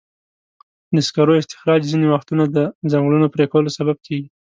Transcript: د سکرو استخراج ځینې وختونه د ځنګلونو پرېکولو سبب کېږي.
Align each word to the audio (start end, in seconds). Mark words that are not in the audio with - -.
د 0.95 0.97
سکرو 1.07 1.33
استخراج 1.41 1.81
ځینې 1.91 2.05
وختونه 2.09 2.43
د 2.55 2.57
ځنګلونو 2.91 3.27
پرېکولو 3.35 3.75
سبب 3.77 3.97
کېږي. 4.05 4.27